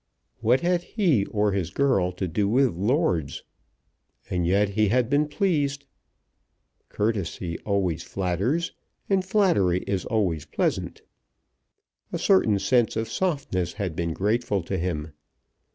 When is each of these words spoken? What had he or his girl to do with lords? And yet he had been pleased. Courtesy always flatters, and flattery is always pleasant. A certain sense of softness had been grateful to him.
What 0.39 0.61
had 0.61 0.81
he 0.81 1.25
or 1.27 1.51
his 1.51 1.69
girl 1.69 2.11
to 2.13 2.27
do 2.27 2.47
with 2.49 2.73
lords? 2.75 3.43
And 4.31 4.47
yet 4.47 4.69
he 4.69 4.87
had 4.87 5.11
been 5.11 5.27
pleased. 5.27 5.85
Courtesy 6.89 7.59
always 7.67 8.01
flatters, 8.01 8.73
and 9.11 9.23
flattery 9.23 9.81
is 9.85 10.03
always 10.05 10.45
pleasant. 10.47 11.03
A 12.11 12.17
certain 12.17 12.57
sense 12.57 12.95
of 12.95 13.09
softness 13.11 13.73
had 13.73 13.95
been 13.95 14.11
grateful 14.13 14.63
to 14.63 14.77
him. 14.79 15.11